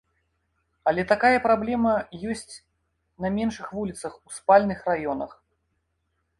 [0.91, 1.91] Але такая праблема
[2.33, 2.55] ёсць
[3.27, 5.31] на меншых вуліцах у спальных раёнах.